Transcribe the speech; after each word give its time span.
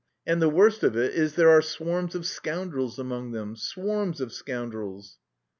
And 0.25 0.41
the 0.41 0.49
worst 0.49 0.81
of 0.81 0.97
it 0.97 1.13
is 1.13 1.35
there 1.35 1.51
are 1.51 1.61
swarms 1.61 2.15
of 2.15 2.25
scoundrels 2.25 2.97
among 2.97 3.33
them, 3.33 3.55
swarms 3.55 4.19
of 4.19 4.33
scoundrels!" 4.33 5.19